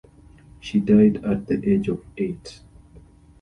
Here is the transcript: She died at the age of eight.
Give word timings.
She 0.59 0.79
died 0.79 1.23
at 1.23 1.45
the 1.45 1.61
age 1.63 1.87
of 1.87 2.03
eight. 2.17 2.61